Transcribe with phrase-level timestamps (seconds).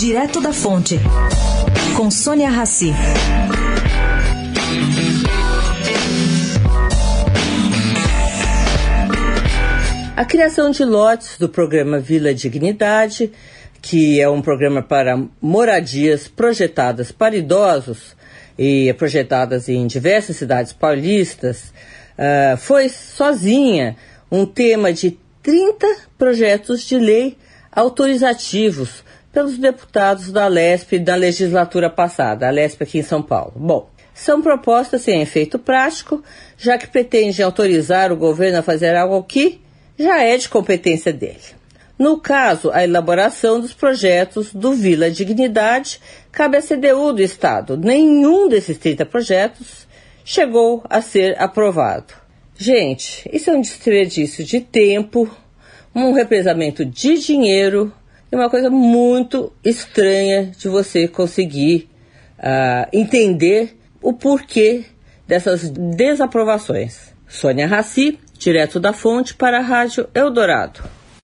[0.00, 0.98] Direto da Fonte,
[1.94, 2.90] com Sônia Rassi.
[10.16, 13.30] A criação de lotes do programa Vila Dignidade,
[13.82, 18.16] que é um programa para moradias projetadas para idosos
[18.58, 21.74] e projetadas em diversas cidades paulistas,
[22.16, 23.98] uh, foi sozinha
[24.32, 25.86] um tema de 30
[26.16, 27.36] projetos de lei
[27.70, 33.52] autorizativos pelos deputados da LESP da legislatura passada, a LESP aqui em São Paulo.
[33.56, 36.22] Bom, são propostas sem efeito prático,
[36.58, 39.60] já que pretendem autorizar o governo a fazer algo que
[39.98, 41.60] já é de competência dele.
[41.98, 46.00] No caso, a elaboração dos projetos do Vila Dignidade
[46.32, 47.76] cabe à CDU do Estado.
[47.76, 49.86] Nenhum desses 30 projetos
[50.24, 52.14] chegou a ser aprovado.
[52.56, 55.30] Gente, isso é um desperdício de tempo,
[55.94, 57.92] um represamento de dinheiro
[58.30, 61.88] é uma coisa muito estranha de você conseguir
[62.38, 64.84] uh, entender o porquê
[65.26, 67.12] dessas desaprovações.
[67.28, 70.99] Sônia Raci, direto da fonte para a Rádio Eldorado.